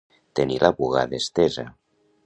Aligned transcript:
Tenir 0.39 0.57
la 0.63 0.71
bugada 0.79 1.21
estesa. 1.21 1.71